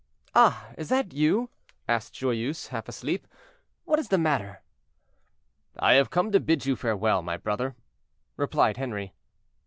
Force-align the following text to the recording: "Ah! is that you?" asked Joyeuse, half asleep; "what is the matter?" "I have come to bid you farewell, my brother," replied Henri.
"Ah! 0.33 0.71
is 0.79 0.89
that 0.89 1.13
you?" 1.13 1.51
asked 1.87 2.15
Joyeuse, 2.15 2.69
half 2.69 2.89
asleep; 2.89 3.27
"what 3.85 3.99
is 3.99 4.07
the 4.07 4.17
matter?" 4.17 4.63
"I 5.77 5.93
have 5.93 6.09
come 6.09 6.31
to 6.31 6.39
bid 6.39 6.65
you 6.65 6.75
farewell, 6.75 7.21
my 7.21 7.37
brother," 7.37 7.75
replied 8.35 8.77
Henri. 8.77 9.13